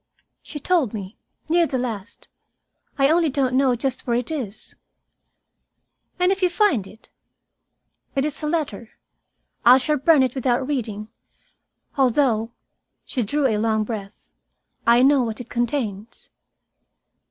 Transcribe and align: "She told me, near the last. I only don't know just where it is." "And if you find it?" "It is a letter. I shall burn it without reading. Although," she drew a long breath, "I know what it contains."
"She 0.41 0.59
told 0.59 0.95
me, 0.95 1.15
near 1.47 1.67
the 1.67 1.77
last. 1.77 2.27
I 2.97 3.11
only 3.11 3.29
don't 3.29 3.53
know 3.53 3.75
just 3.75 4.07
where 4.07 4.15
it 4.17 4.31
is." 4.31 4.73
"And 6.17 6.31
if 6.31 6.41
you 6.41 6.49
find 6.49 6.87
it?" 6.87 7.09
"It 8.15 8.25
is 8.25 8.41
a 8.41 8.47
letter. 8.47 8.93
I 9.63 9.77
shall 9.77 9.97
burn 9.97 10.23
it 10.23 10.33
without 10.33 10.65
reading. 10.65 11.09
Although," 11.99 12.49
she 13.05 13.21
drew 13.21 13.45
a 13.45 13.57
long 13.59 13.83
breath, 13.83 14.31
"I 14.87 15.03
know 15.03 15.21
what 15.21 15.39
it 15.39 15.49
contains." 15.51 16.31